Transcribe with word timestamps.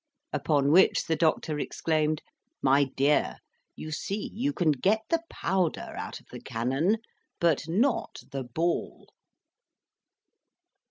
Upon 0.33 0.71
which 0.71 1.05
the 1.05 1.15
doctor 1.15 1.59
exclaimed, 1.59 2.23
"My 2.63 2.85
dear, 2.85 3.37
you 3.75 3.91
see 3.91 4.31
you 4.33 4.51
can 4.51 4.71
get 4.71 5.01
the 5.09 5.21
powder 5.29 5.93
out 5.95 6.19
of 6.19 6.25
the 6.31 6.41
canon, 6.41 6.97
but 7.39 7.67
not 7.67 8.23
the 8.31 8.43
ball." 8.45 9.09